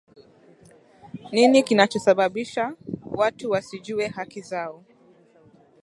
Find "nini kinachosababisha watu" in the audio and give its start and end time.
1.31-3.51